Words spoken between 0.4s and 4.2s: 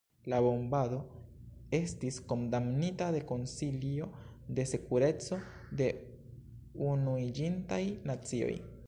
bombado estis kondamnita de Konsilio